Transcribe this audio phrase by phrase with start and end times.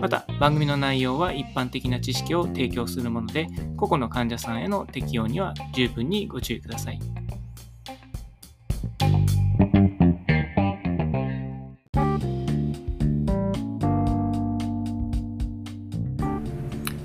[0.00, 7.00] また番組の内容は一般的な知識を提供するもので個々の患者さんへの適用には十分にご注意ください。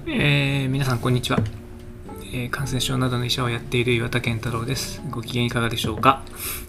[0.08, 1.40] えー、皆さんこんにちは、
[2.34, 6.24] え、感染症などの医者をやっている岩田健太郎ですご機嫌いかがでしょうか、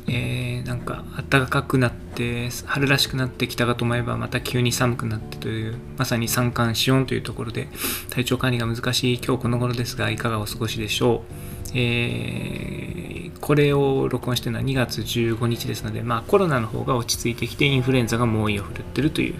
[0.09, 7.69] えー、なんか暖かくなって春らしくなってきたかと思えばまた急に寒くなってというまさに三寒四温というところで
[8.11, 11.23] 体調管理が難しい今日この頃ですがいかがお過ごしでしょ
[11.69, 19.34] う、えー、これを録音してるのは2月15日ですので、まあ、コロナの方が落ち着いてきてインフルエンザが猛威を振るってるという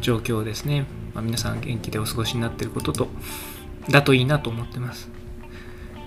[0.00, 0.86] 状況ですね。
[1.14, 3.08] まあ、皆さん元気でお過ごしになっていることと、
[3.90, 5.25] だといいなと思ってます。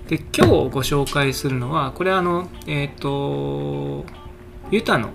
[0.10, 4.06] で、今日ご紹介するのは、これあの、えっ、ー、と、
[4.72, 5.12] ユタの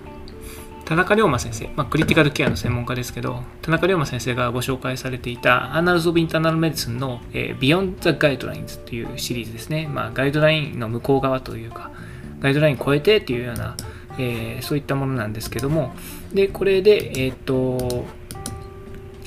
[0.85, 9.85] 田中龍馬先生、まあ、クリティカルケアの専門家ですけど、田中龍馬先生がご紹介されていた Annals of Internal Medicine の、えー、Beyond the Guidelines というシリーズですね。
[9.91, 11.91] まあ、ガイドラインの向こう側というか、
[12.39, 13.75] ガイドライン超えてっていうような、
[14.17, 15.93] えー、そういったものなんですけども、
[16.33, 18.05] で、これで、えっ、ー、と、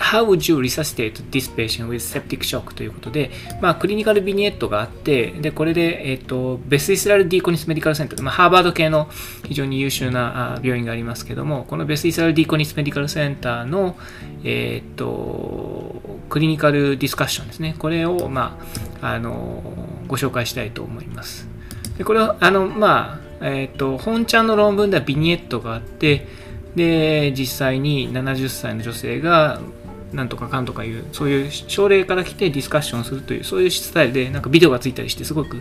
[0.08, 2.74] How would you resuscitate this patient with septic shock?
[2.74, 9.10] ということで、まあ、クリニカルビニエットがあって、で、これで、えっ、ー、と、ベスイスラル・ディーコニス・メディカルセンター、まあ、ハーバード系の
[9.44, 13.98] 非常に優秀な病院がありますけども、このベスイスラル・ディーコニス・メディカルセンターの、
[14.44, 16.00] えっ、ー、と、
[16.30, 17.74] クリニカルディスカッションですね。
[17.78, 18.58] これを、ま
[19.02, 19.62] あ、あの、
[20.06, 21.46] ご紹介したいと思います。
[21.98, 26.26] で、これは、あの、まあ、えっ、ー、と、本ちゃんの論文ではビニエットがあって、
[26.74, 29.60] で、実際に70歳の女性が
[30.12, 35.60] なんとかかんとかいうそういう症例から来てディスカッションするというそういうスタイルでなんかビデオがついたりしてすごく、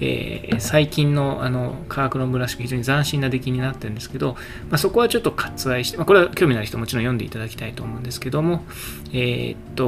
[0.00, 4.34] えー、最近のあの科学論文らしく非常に斬新な出来になってるんですけど、
[4.68, 8.64] まあ、そこはちょっと割愛して、まあ、これは興味のある人もちろん読んでいただきたいと思うんですけども
[9.12, 9.84] えー、っと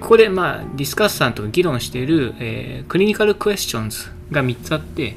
[0.00, 5.16] ここでまあディスカッサントが議論している、えー、クリニカルクエスチョンズが3つあって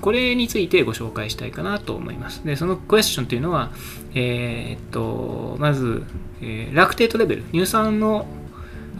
[0.00, 2.44] これについてご紹介したいかなと思います。
[2.44, 3.70] で、そのクエスチョンというのは、
[4.14, 6.04] えー、っと、まず、
[6.40, 8.26] えー、ラクテートレベル、乳酸の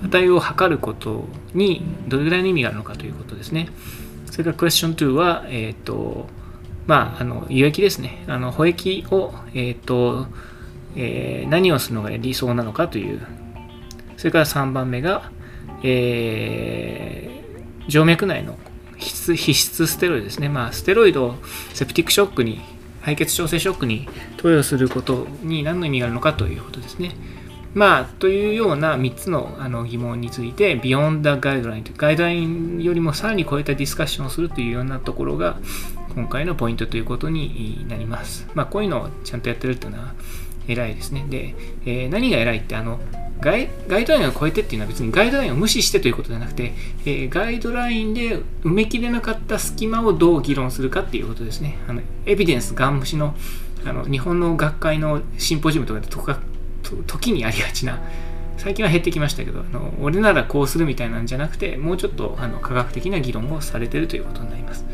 [0.03, 3.69] 値を測ることにどれぐらいの意味があるのかということですね。
[4.31, 6.27] それからクエスチョン2は、えー、っと、
[6.87, 8.25] まあ、あの、輸液ですね。
[8.27, 10.27] あの、補液を、えっと、
[10.97, 13.21] えー、何をするのが理想なのかという。
[14.17, 15.31] それから3番目が、
[15.83, 18.57] えー、静脈内の
[19.03, 19.33] 必
[19.83, 20.49] 須ステロイドですね。
[20.49, 21.35] まあ、ステロイドを
[21.75, 22.61] セプティックショックに、
[23.01, 27.17] 敗血調整ショックに投与することに何の意味があるのかということですね。
[27.75, 35.59] まあ、というような3つのあの疑問について、Beyond the Guideline というガイドラインよりもさらに超えたディスカッションをするというようなところが、
[36.15, 38.47] 今回のポイントということになります。
[38.55, 40.15] まあ、こういうのをちゃんとやってるっていうのは
[40.69, 41.25] 偉いですね。
[41.29, 43.01] で、えー、何が偉いって、あの、
[43.41, 46.73] ガイガイドラインを超えてっていうのは別にガイドラインを無視してということではなくて、
[47.05, 51.77] えー、ガイドラインで埋めきれなかった隙間をどう議論するかっていうことですね。
[51.89, 53.35] あのエビデンス、ガン無視の
[53.85, 56.39] あの日本の学会のシンポジウムとかでとか
[57.09, 58.01] 時にありがちな、
[58.59, 64.85] 最近は減ってきましたけど、あの俺ならこうするみたいなんじゃなくて、もうちょっとあの科学的な議論をされてるということになります。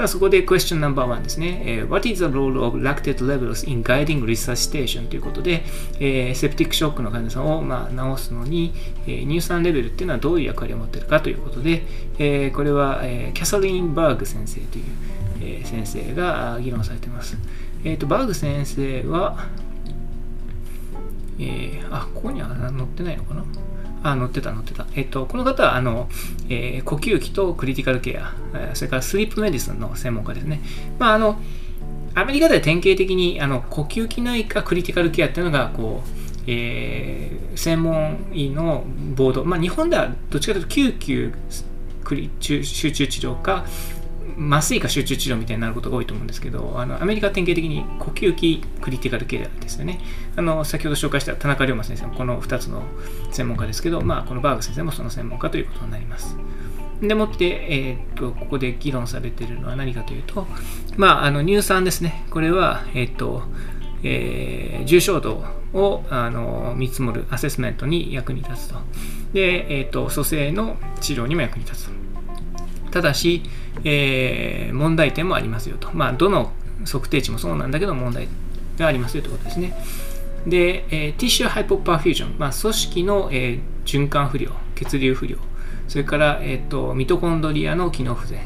[0.00, 1.62] さあ、そこで question No.1 ですね。
[1.66, 5.08] えー、What is the role of lactate levels in guiding resuscitation?
[5.08, 5.62] ということで、
[5.98, 8.72] えー、セプティックショックの患者さんを、まあ、治すのに、
[9.06, 11.82] えー、乳酸レベルっていうのはどういう役割を持っているかということで、
[12.18, 14.84] えー、これは、えー、キャサリン・バーグ先生という、
[15.42, 17.36] えー、先生が議論されています。
[17.84, 19.48] えっ、ー、と、バーグ先生は、
[21.38, 23.44] えー、あ、ここには載ってないのかな？
[24.02, 24.86] あ、乗ってた、乗ってた。
[24.94, 26.08] えっと、この方は、あの、
[26.48, 28.34] えー、呼吸器とクリティカルケア、
[28.74, 30.60] それからスリープメディスンの専門家ですね。
[30.98, 31.38] まあ、あの、
[32.14, 38.84] アメリカでは典型的に、あの、呼吸器内科クリティカルケアっていうのが、こう、えー、専門医の
[39.14, 41.32] ボード、まあ、日本ではどっちかというと救急
[42.40, 43.64] 集中治療か、
[44.40, 50.00] 麻酔か集中治療みたいになることが多いと思うんですけど、あのアメリカは典型的に呼吸器クリティカルケアですよね。
[50.34, 52.82] あの先ほど紹介した田中龍馬先生もこの2つの
[53.30, 56.36] 専門家ですけど、まあ、このバーグ先生もその専門家ということになります。
[57.02, 60.46] でもって、えー、っと、ここで議論されているのは何かというと、
[60.96, 62.26] まあ、あの乳酸ですね。
[62.30, 63.42] これは、えー、っと、
[64.02, 68.76] えー、重症度をあの見積もるアセスメントに役に立つと。
[69.32, 71.92] で、えーと、蘇生の治療にも役に立つと。
[72.90, 73.42] ただし、
[73.84, 75.90] えー、問題点もありますよと。
[75.92, 76.52] まあ、どの
[76.84, 78.28] 測定値もそうなんだけど問題
[78.78, 79.74] がありますよということですね。
[80.46, 85.36] で、えー、 tissue hypoperfusion、まあ、組織の、えー、循環不良、血流不良、
[85.88, 88.40] それから、えーと、ミトコンドリアの機能不全、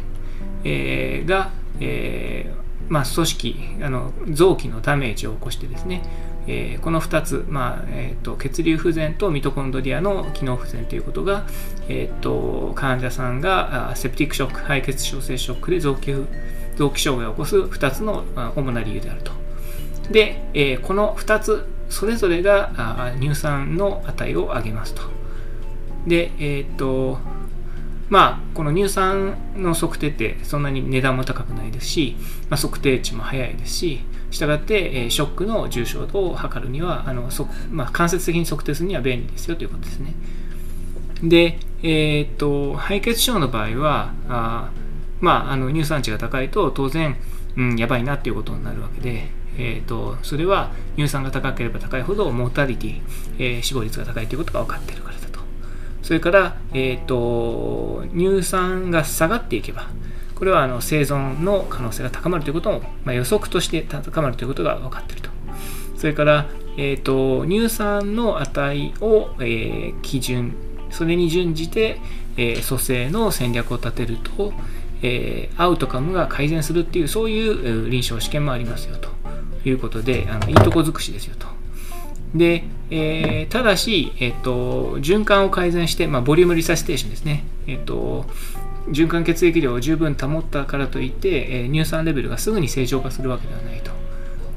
[0.64, 6.02] えー、が、えーまあ、組織あの、臓器のダメージを起こしてですね、
[6.46, 11.44] えー、この2つ、まあえーと、血流不全とミトコンドリアの機能不全ということが、
[11.88, 16.14] えーと、患者さんが septic shock、敗血症性ショックで臓器
[16.76, 18.24] 臓器障害を起こす2つの
[18.56, 19.32] 主な理由であると。
[20.10, 25.02] で、えー、この2つそれぞれが乳酸の値を上げますと。
[26.06, 27.18] で、えっ、と、
[28.10, 32.16] まあ、この乳酸の測定ってそんなに値段も高くないですし、
[32.50, 34.00] まあ、測定値も早いですし、
[34.34, 37.28] したがって、えショックの重症度を測るには、あの
[37.70, 40.14] まあ、間接的に測定するには便利ですよということですね。
[41.22, 44.70] で、えっ、と、肺血症の場合は、あ
[45.20, 47.16] まあ、あの乳酸値が高いと当然、
[47.56, 53.00] うん、やばいなっていうことになるわけで、えーと、それは乳酸が高ければ高いほどモータリティ、
[53.38, 55.40] えー、死亡率が高いということが分かっているからだと。
[56.02, 59.88] それから、えーと、乳酸が下がっていけば、
[60.44, 65.30] これはあの生存の可能性が高まるということも、まあ、予測として高まるということが分かっていると。
[65.96, 70.54] それから、えーと、乳酸の値を、えー、基準、
[70.90, 71.98] それに準じて、
[72.36, 74.52] えー、蘇生の戦略を立てると、
[75.00, 79.08] えー、アウトカムが改善するっていう、そういう臨床試験もありますよと。
[79.66, 81.46] いうことで、あのいいとこ尽くしですよと。
[82.34, 87.44] で、えー、ただし、えっ、と、循環を改善して、まあ、ボリュームリサシテーションですね。
[87.66, 88.26] えっ、と、
[88.88, 93.90] 循環血液量を十分保ったからといって、え、乳酸レベルがすぐに正常化するわけではないと。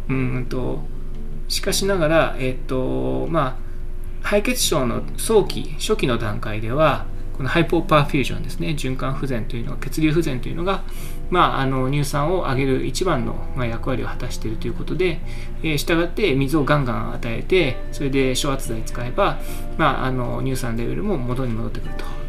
[0.10, 0.82] うんと、
[1.48, 3.68] しかしながら、えっ、と、まあ、
[4.22, 7.06] 敗血症の早期、初期の段階では、
[7.38, 10.84] この hypoperfusion ですね、循環不全というのは、血流不全というのが、
[11.30, 15.20] まあ、あの乳酸を上げる一番の、まあ、役割を果たしているということで、
[15.62, 19.38] えー、従って水をガンガン与えて、それで昇圧剤使えば、
[19.78, 22.27] まあ、あの乳酸レベルも元に戻ってくると。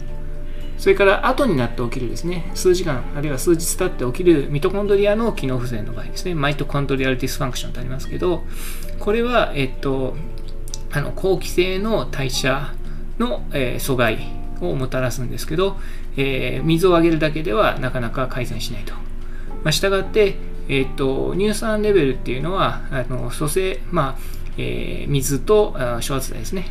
[0.79, 8.45] それから後になって起きるですね、数時間あるいは数日経って起きるミトコンドリアの機能不全の場合ですね、 mitochondrial dysfunction とありますけど、
[9.01, 10.17] これは、えっと、
[10.93, 12.73] あの後期性の代謝
[13.19, 14.19] の、えー、阻害
[14.61, 15.77] をもたらすんですけど、
[16.17, 18.95] えー、水をあげるだけではなかなか改善しないと。
[19.65, 20.37] まあ、したがって、
[20.69, 24.19] えーと、乳酸レベルっていうのは、あの蘇生、まあ
[24.57, 26.69] えー、水と昇圧剤ですね。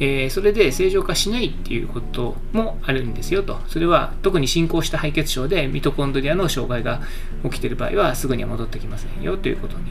[0.00, 3.58] えー、それで正常化しないっていうこともあるんですよと。
[3.66, 7.02] それは特に進行した肺血症でミトコンドリアの障害が
[7.44, 9.84] 起きている場合はすぐには戻ってきませんよということに、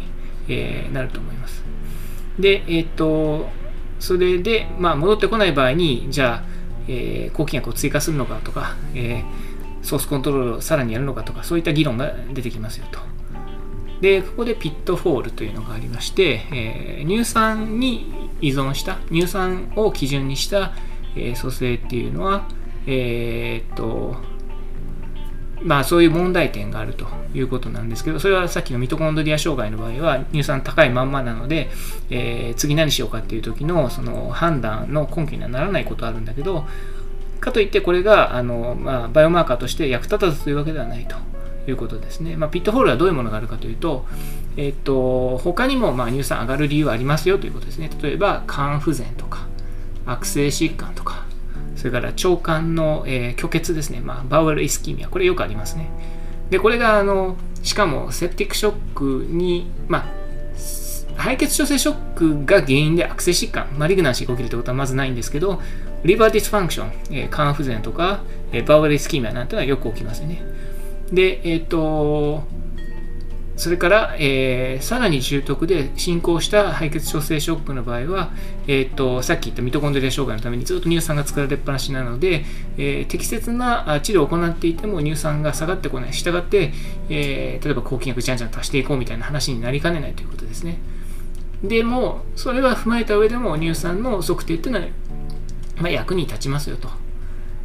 [0.47, 1.63] えー、なると思います。
[2.39, 3.49] で、えっ、と、
[3.99, 6.43] それで、まあ、戻ってこない場合に、じゃあ、
[6.87, 12.99] えー、抗菌薬を追加するのかとか、えー、ソースコントロールをさらにやるのかとか、そういった議論が出てきますよと。
[14.01, 20.73] で、ここでピットフォールというのがありまして、えー、乳酸に依存した、乳酸を基準にした、
[21.15, 22.47] えー、蘇生っていうのは、
[22.85, 24.15] えー、っと、
[25.61, 31.69] まあそういう問題点があるということなんですけど、それはさっきのミトコンドリア障害の場合は乳酸高いまんまなので、
[32.11, 36.65] え、次何しようかっていう時のその判断の根拠にはならないことあるんだけど、
[37.39, 41.15] かといってこれがあの、まあ、バイオマーカーとして役立たずというわけではないと。
[41.71, 42.37] いうことですね。
[42.37, 44.05] まあ、ピットホールはどういうものがあるかというと、
[44.55, 47.89] えっ、と、他にもまあ乳酸上がる理由はありますよということですね。
[48.01, 49.47] 例えば、肝不全とか、
[50.05, 51.25] 悪性疾患とか、
[51.75, 55.89] それから腸管の、えー、虚血ですね、まあ、 bowel ischemia、これよくありますね。
[56.49, 60.17] で、これが、あの、しかも、 septic shock に、まあ、
[61.17, 65.61] 敗血症性ショックが原因で悪性疾患、 malignancy が起きるということはまずないんですけど、
[66.03, 68.21] liver dysfunction、えー、肝不全とか、
[68.51, 70.41] えー、 bowel ischemia なんてのはよく起きますよね。
[71.11, 72.43] で、えっ、ー、と、
[73.57, 78.29] それから、えー、さらに重篤で進行した敗血症性ショックの場合は、
[78.67, 82.45] えーと、さっき言ったミトコンドリア障害のためにずっと乳酸が作られっぱなしなので、
[82.77, 86.13] えー、適切な治療を行っていても乳酸が下がってこない。
[86.13, 86.71] したがって、
[87.09, 90.77] えー、例えば抗菌薬じゃんじゃん足していこうみたいな話になりかねないということですね。
[91.63, 94.87] でも、それは踏まえた上でも乳酸の測定っていうのは、
[95.77, 96.89] まあ、役に立ちますよと。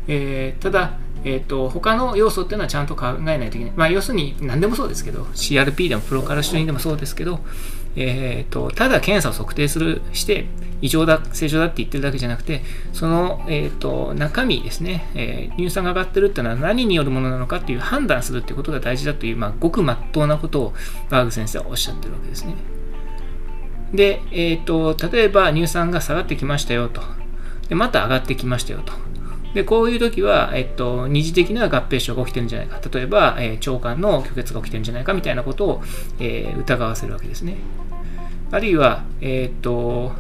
[0.09, 3.73] えー、ただ、えーと、他の要素っていうのはちゃんと考えないといけない。
[3.77, 7.41] まあ、要するに何でもそうですけど、CRP でもプロカルシトリンでもそうですけど、
[7.95, 10.47] えーと、ただ検査を測定するして
[10.81, 12.63] 異常だ、正常だって言ってるだけじゃなくて、
[12.93, 20.75] その、えーと、中身ですね、えー、乳酸が上がってるっていうのは何によるものなのかっていう判断するっていうことが大事だという、まあ、ごくまっとうなことを
[21.09, 22.55] バーグ先生はおっしゃってるわけですね。
[23.95, 27.03] で、えーと、例えば乳酸が下がってきましたよと。
[27.69, 28.93] でまた上がってきましたよと。
[29.55, 32.81] で、こういう時は、えっと、二次的な合併症が起きてるんじゃないか。
[32.93, 35.83] 例えば、えー、腸管の虚血が起きてるんじゃないかみたいなことを、
[36.19, 37.57] えー、疑わせるわけですね。
[38.51, 40.13] あるいは、えー、っと、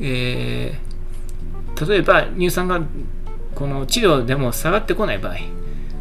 [0.00, 2.80] えー、例えば乳酸が
[3.54, 5.36] この治療でも下がってこない場合、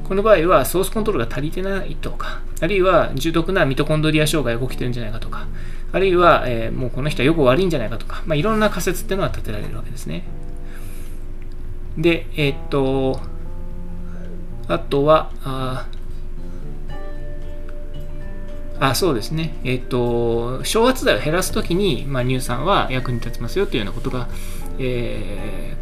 [0.07, 5.47] この場合はソースコントロールが足りてないとか、あるいは重篤なミトコンドリア障害が起きてるんじゃないかとか、
[5.91, 10.23] あるいは、えー、もうこの人はよく悪いんじゃないかとか、まあ、いろんな仮説っていうのは立てられるわけですね。
[11.97, 13.19] で、えー、っと、
[14.67, 15.87] あとは、あ
[18.79, 24.29] あそうですね、えっ、と、昇圧剤を減らすときに、まあ、乳酸は役に立ちますよというようなことが、
[24.79, 25.75] え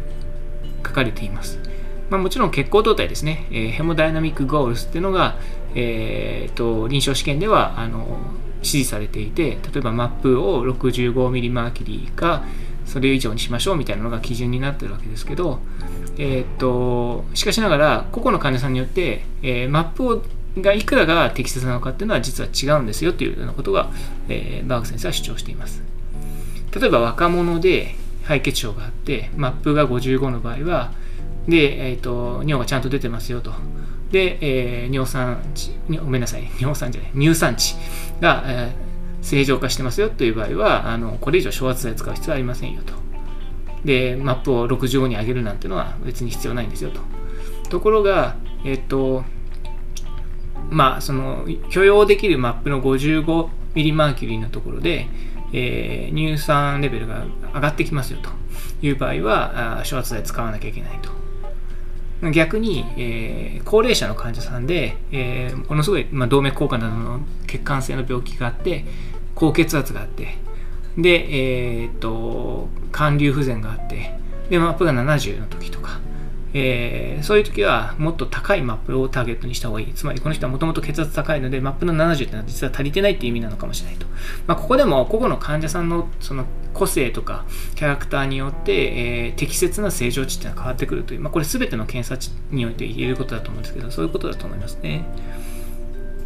[0.82, 1.60] ー、書かれています。
[2.10, 5.36] まあ、もちろん血行動態ですね、えー、ヘモダイナミックゴールスっていうのが、
[5.74, 8.18] えーと、臨床試験ではあの
[8.56, 12.42] 指示されていて、例えばマップを65ミリマーキュリーか、
[12.88, 15.60] それ以上にしましょうみたいなのが基準になってるわけですけど、
[16.16, 20.22] えーと、しかしながら個々の患者さんによって、えー、マップを
[20.60, 23.90] がいくらが適切なのかっていうのは実は違うんですよというようなことが、
[24.28, 25.82] えー、バーグ先生は主張しています。
[26.74, 30.92] 例えば若者で肺血症があって、マップが55の場合は、
[31.46, 33.52] で、えーと、尿がちゃんと出てますよと。
[34.10, 37.74] で、えー、尿酸値、ごめんなさい、尿酸じゃない、乳酸値
[38.20, 38.87] が、えー、
[39.22, 42.94] 正常化してますよという場合は、あのこれ以上昇圧剤使う必要はありませんよと。
[43.84, 47.00] で、マップを65に上げるなんてのは別に必要ないんですよと。
[47.68, 49.24] ところが、えっ、と、
[50.70, 55.06] まあ、その許容できるマップの55ミリマーキュリーのところで、
[55.52, 58.30] えー、乳酸レベルが上がってきますよと
[58.86, 61.17] いう場合は、昇圧剤使わなきゃいけないと。
[62.32, 68.84] 逆に、えー、高齢者の患者さんで、えー、ものすごい、まあ、動脈硬化などの血管性の病気があって、
[69.34, 70.36] 高血圧があって、
[70.96, 74.18] で、えー、っと、寒流不全があって、
[74.50, 76.00] で、マップが70の時とか、
[76.54, 79.92] えー、そういう時はもっと高いマップをターゲットにした方がいい。
[79.92, 84.06] つまりこの人はもともと血圧高いので、マップの70ってのは実は足りてないっていう意味なのかもしれないと。
[84.46, 87.44] まあ、ここでも個々の患者さんのその個性とか
[87.74, 95.04] キャラクターによって、えー、適切な正常値っていうのは変わってくるという、まあ、これ全ての検査値において言えることだと思うんですけど、そういうことだと思いますね。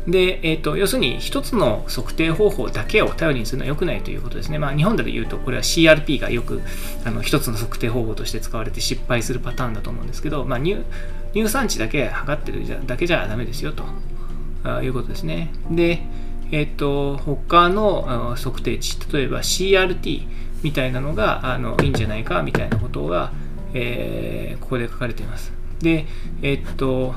[0.06, 4.58] で、えーと、要するに一つの測定方法だけを頼りにするのは良くないということですね。
[4.58, 6.60] まあ、日本で言うと、これは CRP がよく
[7.04, 10.78] あの一つの測定方法として使われて失敗するパターンだと思うんですけど、まあ、乳
[11.34, 13.84] 乳酸値だけ測ってるだけじゃダメですよと
[14.82, 15.52] いうことですね。
[15.70, 16.02] で、
[16.52, 20.26] えっ、と、他の測定値、例えば CRT
[20.62, 23.32] みたいなのがあのいいんじゃないかみたいなことが、
[23.74, 25.52] えー、ここで書かれています。
[25.80, 26.06] で、
[26.42, 27.14] えっ、と、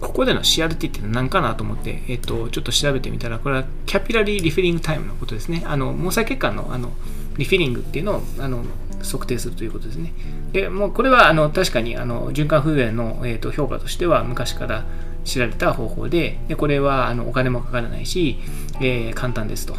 [0.00, 5.62] ここでの CRT って何かなと思って、えっと、ちょっと調べてみたら、これはキャピラリーリフィリングタイムのことですね。
[5.66, 6.92] あの、毛細血管のあの
[7.36, 8.64] リフィリングっていうのをあの
[9.02, 10.12] 測定するということですね。
[10.52, 14.84] で、もうこれはあの確かにあの循環不全の、えー、と評価としては昔から
[15.24, 18.38] 知られた方法で、でこれはあのお金もかからないし、
[18.80, 19.74] えー、簡単ですと。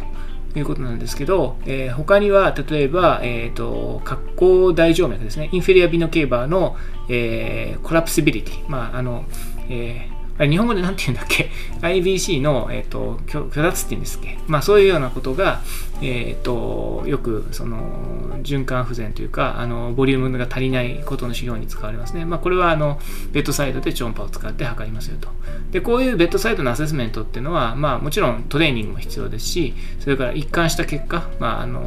[0.54, 6.76] いうことなんですけど、えー、他には例えば、えーと、格好大静脈ですね、インフェリアビノケーバーの、
[7.08, 9.24] えー、コラプシビリティ、まああの
[9.70, 10.11] えー
[10.44, 14.38] あ日本語で何て言うんだっけ ?IBC の、えーと、虚脱って言うんですっけ？
[14.46, 15.60] まあそういうようなことが、
[16.00, 22.24] えーと、よくその循環不全というかあのボリュームが足りないことの指標に使われますね。
[22.24, 22.98] まあこれはあの
[23.32, 25.28] ベッドサイドで超音波を使って測りますよと。
[25.70, 31.80] で、こういうベッドサイドのアセスメントっていうのは、まあもちろんトレーニングも必要ですし、それから一貫した結果、まああの、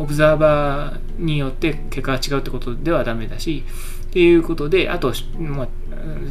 [0.00, 3.64] オブザーバーによって結果が違うってことではダメだし、
[4.06, 5.68] っていうことで、あと、まあ、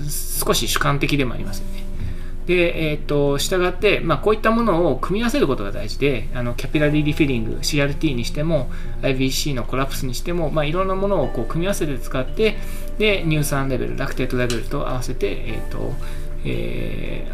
[0.10, 1.86] 少し主観的でもありますよね。
[2.46, 8.70] で、え、ー、と、従って、まあ、こういったものを組み合わせることが大事で、あの、キャピラリーリフィリング、CRT にしても、
[9.01, 12.58] IBC のコラプスにしても、まあ、いろんなものをこう組み合わせて使って、
[13.00, 15.94] で、乳酸レベル、ラクテートレベルと合わせて、え、ー、と、
[16.46, 17.27] え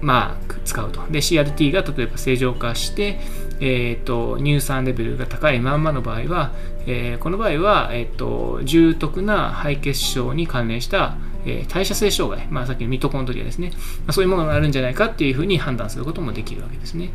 [0.00, 1.00] ー、まあ、使うと。
[1.10, 3.18] で、CRT が例えば正常化して、
[3.60, 6.52] えーと、乳酸レベルが高いまんまの場合は、
[6.86, 17.10] えー、この場合は、えーと、重篤な肺血症に関連した、えー、代謝性障害、まあ、さっきのミトコンドリアですね、まあ、そういうものがあるんじゃないかっていうふうに判断することもできるわけですね。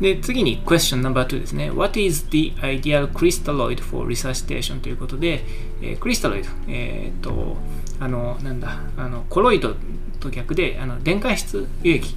[0.00, 1.70] で、次に question No.2 ですね。
[1.70, 4.80] What is the ideal crystalloid for resuscitation?
[4.80, 5.44] ということで、
[5.82, 7.56] えー、クリスタロイド、えっ、と、
[7.98, 9.74] あの、なんだ、あの、コロイド
[10.20, 12.14] と逆で、あの、電解質輸液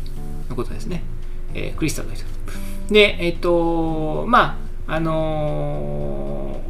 [0.50, 1.04] のことですね。
[1.56, 2.12] えー、クリスタロイ
[2.88, 2.94] ド。
[2.94, 6.62] で、えっ、と、まあ、あの、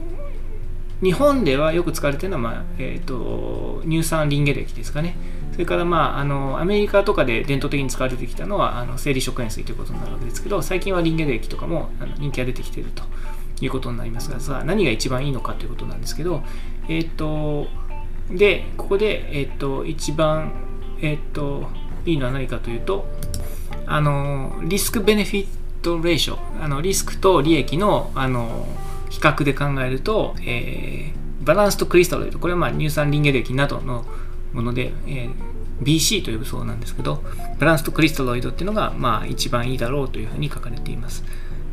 [1.02, 5.16] 日本ではよく使われているのは、まあえっ、と、乳酸リンゲル液ですかね。
[5.52, 13.04] それから、まあ、あのアメリカとかで伝統的に使われてきたのはあの生理食塩水ということになるわけですけど最近はリンゲル液とかもあの人気が出てきていると
[13.60, 16.44] いうことになりますが、さあ何が一番いいのかということなんですけど、
[16.88, 17.68] えっ、と、
[18.30, 20.52] で、ここで、えっ、と、一番、
[21.02, 21.70] えっ、と、
[22.06, 23.06] いいのは何かというと、
[23.86, 25.48] あの、リスクベネフィッ
[25.82, 28.66] トレーション、あのリスクと利益の、あの、
[29.22, 34.06] 較で考えると、えー、バランスとクリスタロイド、これはまあ乳酸リンゲル液などの
[34.54, 37.24] もので、えー、BC と呼ぶそうなんですけど、
[37.60, 41.24] バランスとクリスタロイドっていうのが、まあ、一番いいだろうというふうに書かれています。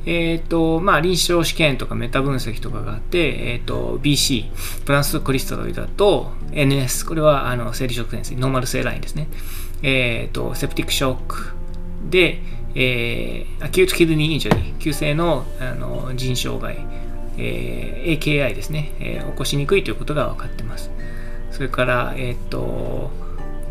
[0.07, 9.29] えっ、ー、と、まあ、臨床試験とかメタ分析とかがあって、えっ、ー、と、BC、バランスとクリスタロイドと、NS、これは、あの、生理食塩水、ノーマル性ラインですね。
[9.83, 11.53] えっ、ー、と、 septic shock
[12.09, 12.41] で、
[12.75, 16.79] えー、 acute kidney injury、急性のあの腎障害、
[17.39, 20.91] えー、AKI ですね、えー、起こしにくいということが分かってます。
[21.51, 23.11] それから、えっ、と、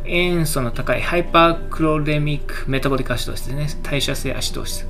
[0.06, 3.82] 塩素の高い hyperchloremic metabolic acidosis ですね。
[3.84, 4.88] 代謝性アシドーシス。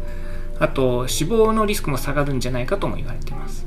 [0.59, 3.65] あと、死亡のリスクも下がるんじゃないかとも言われています。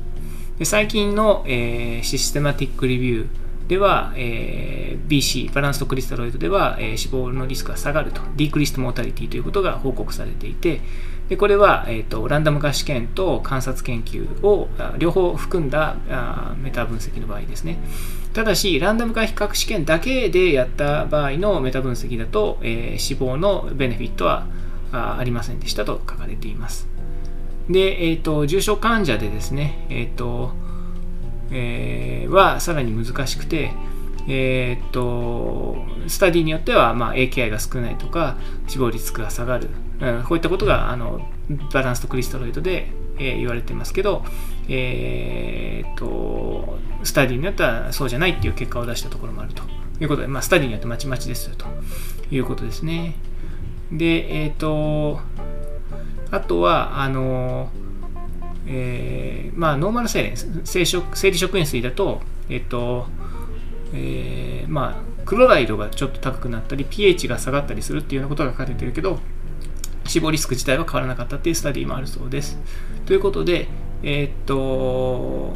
[0.57, 3.27] で最近の、えー、 systematic review
[3.67, 10.81] では、えー、BC、バランスとクリスタロイドでは、えー、死亡のリスクが下がると、ディークリストモータリティということが報告されていて、
[11.31, 17.77] でこれは、えーと、ランダム化試験と観察研究を両方含んだあメタ分析の場合ですね。
[18.33, 24.45] ただし、ランダム化比較試験だけでやった場合のメタ分析だと、えー、死亡のベネフィットは
[24.91, 26.89] あありませんでしたと書かれています。
[27.69, 30.51] で、えーと、重症患者でですね、えーと
[31.49, 33.71] えー、はさらに難しくて、
[34.27, 35.75] えーと、
[36.07, 38.37] スタディによっては、まあ、AKI が少ないとか
[38.67, 41.27] 死亡率が下がる、うん、こういったことがあの
[41.73, 44.23] バランスとクリスタロイドで、えー、言われてますけど、
[44.69, 49.63] えーと、スタディによってはそうじゃないっていう結果を出したところもあると。
[50.01, 51.65] いうことで、まあ、スタディによってまちまちですよと。
[52.31, 53.15] いうことですね。
[53.91, 55.19] で、えっ、と、
[56.31, 57.69] あとは、あの、
[58.65, 63.07] えー、まあ、ノーマル生生生理食塩水だと、えっ、と、
[63.93, 69.19] えー、まあ、クロライドがちょっと高くなったり、pH が下がったりするっていうようなことが書かれてるけど、
[70.05, 72.59] 死亡リスク自体は変わらなかったっていうスタディもあるそうです。
[73.05, 73.67] ということで、
[74.03, 75.55] えー、っと、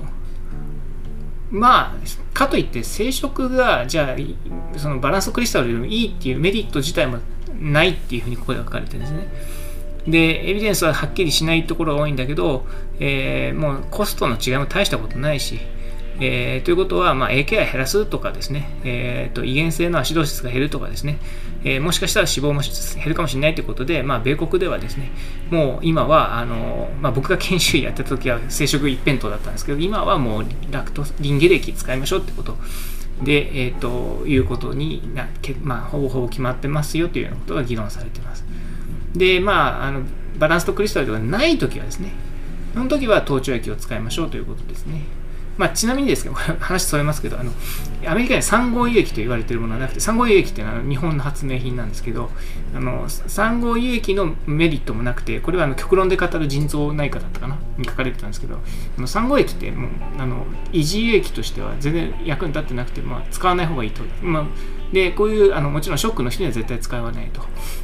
[1.52, 1.96] まあ、
[2.34, 7.20] かといって生殖が、じゃあ、そのバランスクリスタルよりもいいっていうメリット自体も
[7.60, 9.28] ないっていうふうにここで書かれてるんですね。
[10.08, 12.66] で、エビデンスははっきりしないところが多いんだけど、
[13.00, 15.60] えー、もうコストの違いも大したことないし、
[16.20, 21.20] えー、ということは、まあ、AKI 減らすとかですね、えーと、遺伝性のアシドーシスが減るとかですね、
[21.64, 22.62] えー、もしかしたら脂肪も
[22.96, 25.12] 減るかもしれないということで、まあ、米国ではですね、
[25.50, 32.58] もう今は、あのまあ、僕が研修医やってた時は生殖一辺倒だったんですけど、今はもうラクトリンゲレキ使いましょうってこと
[33.24, 35.28] で、えーと、いうことにな、
[35.64, 38.46] まあ、ほぼほぼ決まってますよというようなことが議論されています。
[39.14, 40.02] で、まあ、あの
[40.38, 42.12] バランスとクリスタルがない時はですね、
[42.74, 45.02] その時は頭頂液を使いましょうということですね。
[45.58, 47.52] まあ、ちなみにですけど、 話それますけど、あの
[48.06, 52.30] アメリカに産後輸液と言われているものはなくて、産後輸液っていうのは日本の発明品なんですけど、
[52.76, 57.58] あの産後輸液のメリットもなくて、これはあの極論で語る腎臓内科だったかな？
[57.78, 58.60] に書かれてたんですけど、
[58.98, 64.02] あの産後液ってもうあの維持輸液としては全然役に立ってなくて、まあ、使わない方がいいと。
[64.22, 64.46] まあ
[64.94, 67.42] で、こういう、あのもちろんショックの人には絶対使わないと。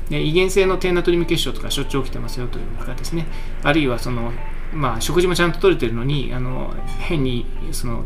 [0.09, 3.27] で、遺伝性の低ナトリウム結晶とかしょっちゅう起きてますよというかですね、
[3.63, 4.31] あるいはその、
[4.73, 8.03] まあ、食事もちゃんと取れてるのに、あの変にその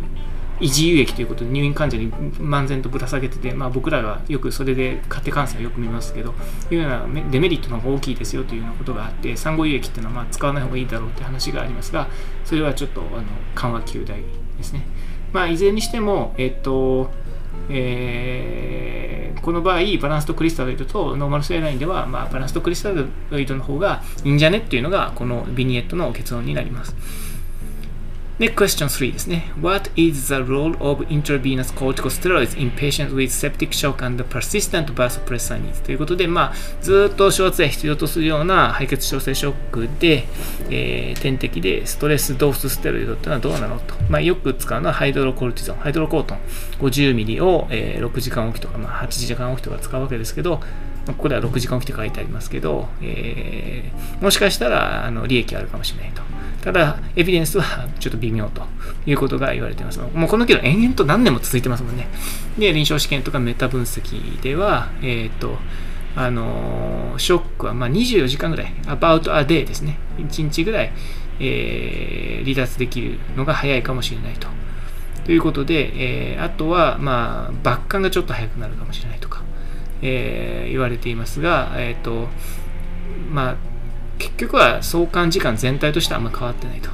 [0.60, 6.34] 維持有益ということで入院患者に漫然とぶら下げてて、まあ、僕らがよくそれで家庭感染をよく見ますけど、
[6.72, 12.08] いうようなデメリットの方が大きいですよというようなことがあって、産後有益っていうのはまあ使わない方がいいだろうって話がありますが、
[12.46, 14.18] それはちょっとあの閑話休題
[14.58, 14.86] ですね。
[15.34, 17.12] まあ、いずれにしても、えっと、
[17.70, 26.96] えー、この場合、 balanced crystalloid と normal saline では、まあ、 balanced crystalloid の方がいいんじゃねっていうのが、この vignette の結論になります。
[28.38, 29.50] で、question 3ですね。
[29.62, 35.82] What is the role of intravenous corticosteroids in patients with septic shock and persistent vasopressor needs?
[35.82, 40.26] ということで、まあ、ずっと昇圧が必要とするような敗血症性ショックで、
[40.70, 43.96] えー、点滴でストレスドースステロイドっていうのはどうなのと。
[44.10, 46.40] まあ、よく使うのはハイドロコルティゾン、ハイドロコートン
[46.82, 50.60] 50ml を、えー、6時間おきとか、まあ、8時間おきとか使うわけですけど、
[51.08, 56.22] ここでは6時間おきって書いてありますけど、えー、もしかしたらあの利益あるかもしれないと。
[56.66, 58.64] ただ、エビデンスはちょっと微妙と
[59.06, 60.00] いうことが言われています。
[60.00, 62.08] もうこの議論延々と何年も続いてますもんね。
[62.58, 65.60] で、臨床試験とかメタ分析では、えっ、ー、と、
[66.16, 70.00] あのショックはま24時間ぐらい、about a day ですね。
[70.18, 70.92] 1日ぐらい、
[71.40, 74.48] えー、離脱できるのが早いかもしれないと。
[75.26, 79.44] ということで、えー、あとは、まあ、抜管がちょっと早くなるかもしれないとか、
[80.02, 82.28] えー、言われていますが、えっ、と、
[83.32, 83.75] まあ、
[84.18, 86.90] 結局は相関時間全体としてはあんま変わってないと。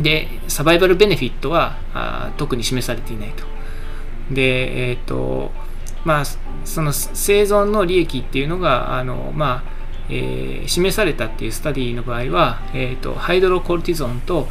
[0.00, 3.44] で、サバイバルベネフィットはあ特に示されていないと。
[4.30, 5.50] で、えっ、ー、と、
[6.04, 6.24] まあ、
[6.64, 14.48] その生存の利益っていうのが、あの、まあ、えー、示されたっていうスタディの場合は、えーと、ハイドロコルティゾンと、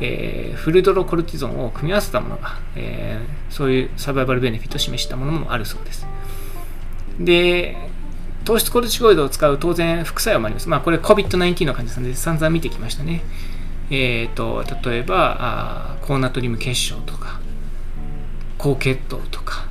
[0.00, 6.06] えー、フルドロコルティゾンを組み合わせたものが、えー、そういうサバイバルベネフィットを示したものもあるそうです。
[7.20, 7.76] で、
[8.46, 10.68] 糖質コルチコイドを使う当然副作用もあります。
[10.68, 13.22] まあこれ COVID-19 の患者さんで散々見てきましたね。
[13.90, 17.40] え、ー、と、例えばあ、高ナトリウム結晶とか、
[18.56, 19.68] 高血糖とか、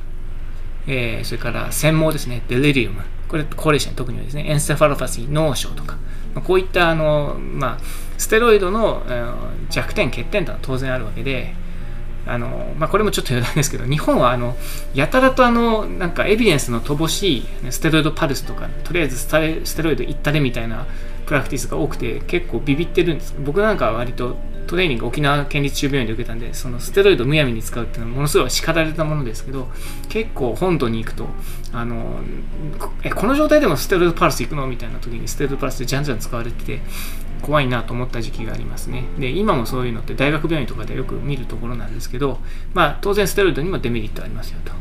[0.86, 3.02] えー、それから専門ですね、デリリウム。
[3.28, 5.96] これ、高齢者に特にはですね、エンセファロファシー、脳症とか、
[6.34, 7.78] まあ、こういったあの、まあ、
[8.18, 9.34] ステロイドの、えー、
[9.70, 11.54] 弱点、欠点というのは当然あるわけで、
[12.26, 14.56] あのまあ、これもちょっと余談ですけど、日本はあの
[14.94, 20.86] やたらとあのなんかエビデンスの乏しいステロイドパルスとか、とりあえずステロイドいったれみたいな
[21.26, 23.34] プラクティスが多くて結構ビビってるんです。
[23.38, 24.36] 僕なんかは割と
[24.66, 29.68] トレーニング沖縄県立中病院で受けたんでそのステロイドむやみに使うっていうのはものすごい叱られたものですけど
[30.08, 31.28] 結構本土に行くと
[31.72, 32.18] あの
[33.04, 34.66] えこの状態でもステロイドパルス行くの？
[34.66, 36.80] みたいな時にステロイドパルスでじゃんじゃん使われてて
[37.46, 42.38] 怖いなと思った時期がありますねで今もそういうのって大学病院とかでよく見るところなんですけど
[42.74, 44.72] まあ当然ステロイドにもデメリットありますよと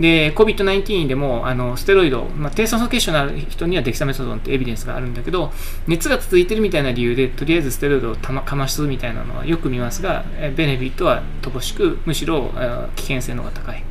[0.00, 5.52] で、COVID-19 でも、あの、ステロイド、まあ、低酸素血症のある人にはデキサメソドンってエビデンスがあるんだけど、
[5.86, 10.24] 熱が続いてるみたいな理由で、とりあえずステロイドをたまかますみたいなのはよく見ますが、
[10.56, 12.50] ベネフィットは乏しく、むしろ
[12.96, 13.84] 危険性の方が高い。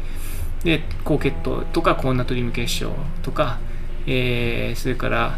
[0.63, 3.59] で、高血糖とか高ナトリウム血症とか、
[4.07, 5.37] えー、それから、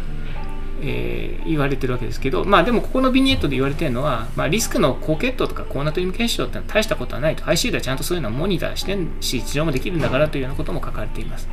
[0.84, 11.48] えー、言われてるわけですけど、まあでもここのビニエットで言われてるのは、まあ、リスクの高血糖とか高ナトリウム血症ってのは大したことはないと、ICU ではちゃんとそういうのをモニターしてるし、治療もできるんだからというようなことも書かれています。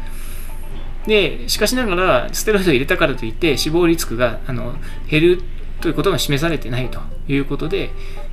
[1.05, 4.75] で、しかしながら、ステロイドを入れたからといって、死亡リスクがあの
[5.09, 5.43] 減る
[5.81, 7.91] ということが示されてないということで、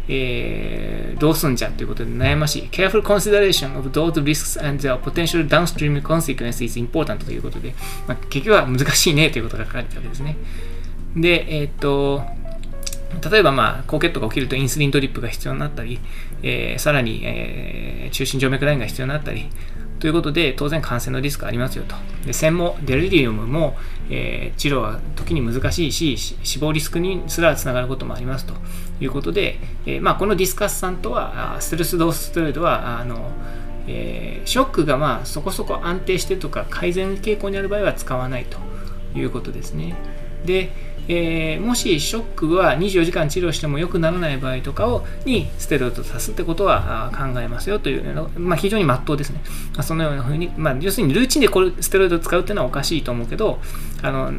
[0.09, 2.69] えー、どうすんじゃということで悩ましい。
[2.71, 7.75] Careful consideration of those risks and their potential downstream consequences is important ということで、
[8.07, 10.37] まあ、結局は難しいねということが書かれているわけですね。
[11.17, 12.23] で、えっ、と、
[13.31, 16.01] 例えば、まあ、高血糖が起きるとインスリントリップが必要になったり、
[16.43, 19.47] えー、さらに、えー、中心静脈ラインが必要になったり、
[19.99, 21.95] ということで、当然感染のリスクありますよと。
[22.27, 23.77] で、専門、デリリウムも、
[24.11, 28.53] えー、治療は時に難しいし、死亡リスクにすらつながることもありますと
[29.01, 33.31] いうことで、えー、まあ、このディスカスさんとは、ステルスドーステロイドは、あの、
[33.89, 38.59] えー、ショックがまあそこそこ安定してとか改善傾向にある場合は使わないと
[39.17, 39.95] いうことですね。
[40.45, 40.73] で、
[41.09, 49.41] えー、もしショックは24時間治療しても良くならない場合とかをにステロイドを足すってことは考えますよというの、まあ、非常に真っ当ですね。
[49.83, 53.59] そのようなふうに、まあ、要するにルーチンでこれステロイドを使うっていうのはおかしいと思うけど、
[54.03, 54.33] あの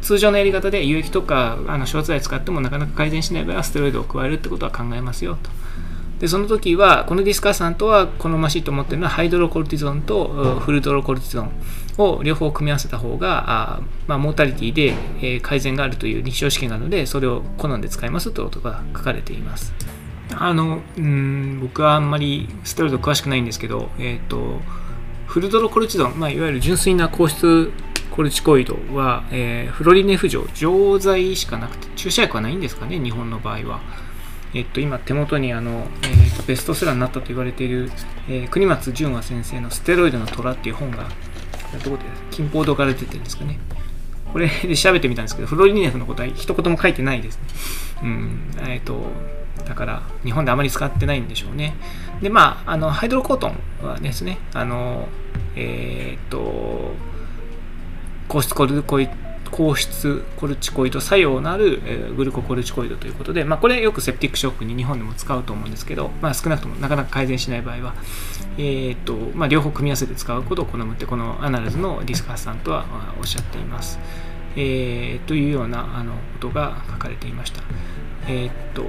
[0.00, 5.50] 通常のやり方で有益とかあの小剤使ってもなかなか改善しない場合はステロイドを加えるってことは考えますよと。
[6.22, 11.50] でその時はこのディスカサントは好ましいと思ってるのはハイドロコルティゾンとフルドロコルティゾン
[11.98, 19.74] を両方組み合わせた方があ、まあ、モータリティで、え、改善があるという日照試験があるのでそれを好んで使いますということが書かれています。
[20.32, 24.60] あのうん僕はあんまりステロイド詳しくないんですけど、えーと、
[25.26, 27.72] フルドロコルチゾン、まあ、いわゆる純粋な硬質
[28.12, 33.80] コルチコイドは、えー、フロリネフ錠錠剤しかなくて注射薬はないんですかね日本の場合は。
[34.54, 37.90] えっと、今手元にあの、えー、ベストセラーになったと言われている、
[38.28, 41.08] えー、国松純和先生の「ステロイドの虎」っていう本が
[41.84, 43.58] どこで金報堂から出てるんですかね。
[44.32, 47.42] これで調べてみたんですけどフロリネフのことは一言も書いてないですね。
[48.02, 49.06] うんえっ、ー、と
[49.66, 51.74] だから日本であまり使ってないんでしょうね。
[52.20, 55.08] でまああのハイドロコートンはですねあの
[55.56, 56.94] えっ、ー、と
[58.28, 59.08] 高質コルコイ
[59.52, 67.94] 硬質コルチコイド作用のある、えグルココルチコイドということで、まあ、これよくセプティックショックに日本でも使うと思うんですけど、まあ、少なくともなかなか改善しない場合は、
[68.56, 72.86] えーとまあ、両方組み合わせて使うことを好むってこのアナラズのディスカスさんとは
[73.18, 73.98] おっしゃっています。
[74.56, 77.62] えー、というようなあのことが書かれていました。
[78.28, 78.84] えっ、と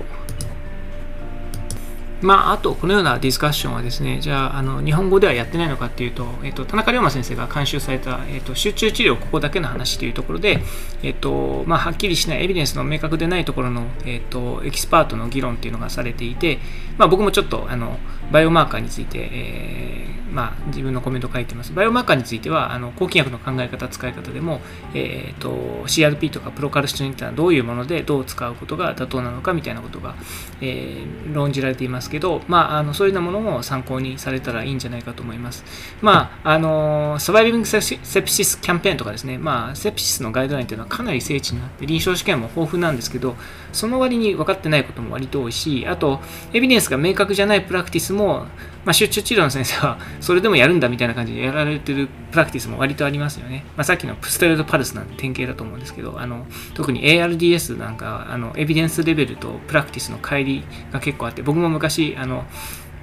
[2.23, 10.61] まあ、あと、このようなディスカッションはですね、じゃあ、あの日本語ではやってないのかっていうと、えっと、田中龍馬先生が監修された、えっと、集中治療ここだけの話というところで、
[11.03, 16.59] えっとまあ、はっきりしないエビデンスの明確でないところの、えっと、エキスパートの議論っていうのがされていて、
[16.97, 17.97] まあ、僕もちょっとあの
[18.31, 21.73] バイオマーカーについて、えー、まあ、自分のコメント書いてます。
[21.73, 24.61] バイオマーカーについては、あの抗菌薬の考え方、使い方でも、
[24.93, 25.51] えーと、
[25.85, 30.15] CRP とかプロカルシトリンってのはどういうものでどう使うことが妥当なのかみたいなことが、
[30.61, 35.65] えー、論じられていますけど、まあ、あのそういうようなものも参考にされたらいいんじゃないかと思います。
[35.99, 43.35] まあ、あのサバイビングセプシスキャンペーンとかですね、まあ、セプシスのガイドラインというのはかなり精緻になって、臨床試験も豊富なんですけど、
[43.71, 46.19] その割に分かってないことも割と多いし、あと、
[46.53, 48.45] エビデンスが明確じゃないプラクティスも、
[48.85, 53.63] まあ、集中治療の先生はそれでもやるんだみたいな感じでやられてるプラクティスも割とありますよね。
[53.77, 62.45] まあ、さっきのプステロイドパルスなんて典型だと思うんですけど、あの特に ARDS なんかあのエビデンスレベルとプラクティスの乖離が結構あって、僕も昔、あの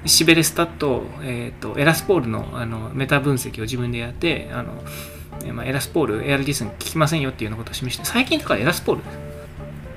[0.06, 4.82] シベレスタット、えーと、エラスポールのあのメタ分析を自分でやって、あの
[5.54, 9.02] まあ、エラスポール、ARDS に効きませんよっていうようなことを示して、最近とかエラスポール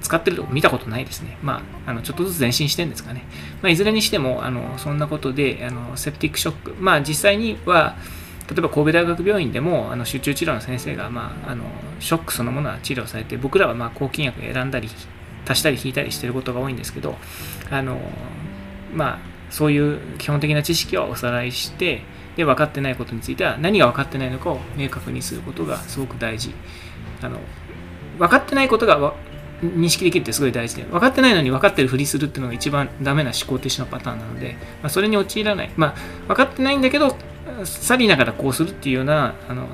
[0.04, 1.38] 使ってるとこ見たことないですね。
[1.42, 3.24] まあ、あのちょっとずつ前進してんですかね。
[3.62, 7.96] まあ、いずれにしても、あのそんなことであの、セプティックショック、まあ、実際には、
[8.50, 11.64] 例えば神戸大学病院でもあの集中治療の先生が、まあ、あの
[12.00, 14.90] ショックそのものは治療されて僕らはまあ抗菌薬を選んだり
[15.48, 17.16] 足したり引いたりしてることが多いんですけど
[17.72, 18.00] あの、
[18.94, 22.02] まあ、そういう基本的な知識をおさらいして
[22.36, 26.54] で分かってないことについては何が分かってないのかを明確にすることがすごく大事
[27.22, 27.40] あの
[28.18, 29.14] 分かってないことが
[29.64, 35.72] 認識できるってすごい大事で分かってないのに分かってるふりするっていうのが一番ダメな思考停止のパターンなので、まあ、それに陥らない。
[35.76, 35.96] まあ
[36.28, 37.16] 分かってないんだけど
[37.66, 39.68] 去りながらこうするっていうようなあの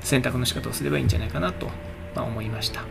[0.00, 1.66] 選択の仕方をすればいいんじゃないかなと、
[2.14, 2.82] まあ、思いました。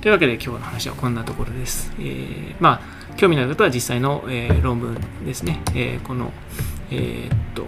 [0.00, 6.32] というわけで今日の話はこんなところです、えー、まあ興味のある方は実際の、えー、論文ですね、えー、この
[6.90, 7.66] えー、っと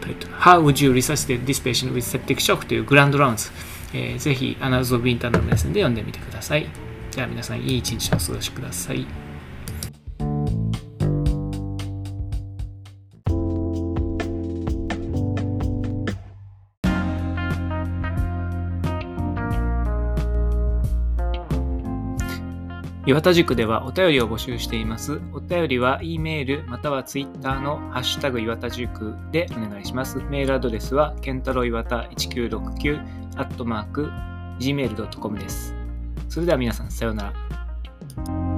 [0.00, 0.34] タイトル。
[0.34, 2.66] How would you resuscitate this patient with septic shock?
[2.66, 3.50] というグランドラウンズ
[3.92, 6.66] えー、ぜひ、アナゾービンターナルレッスンで読んでみてください。
[7.10, 9.06] じゃあ皆さん、いい一日をお過ごしください。
[23.10, 25.20] 岩田塾ではお便りを募集しています。
[25.32, 30.18] お便りは E メールまたは Twitter のハッシュタグ岩田塾でお願いします。
[30.30, 34.10] メールアドレスはケンタロウ岩田1969アットマーク
[34.60, 35.74] gmail.com です。
[36.28, 38.49] それでは皆さん、さようなら。